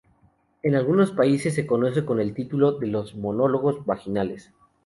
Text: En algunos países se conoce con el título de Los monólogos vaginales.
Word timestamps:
En 0.63 0.73
algunos 0.73 1.11
países 1.11 1.53
se 1.53 1.67
conoce 1.67 2.05
con 2.05 2.19
el 2.19 2.33
título 2.33 2.71
de 2.79 2.87
Los 2.87 3.13
monólogos 3.15 3.85
vaginales. 3.85 4.51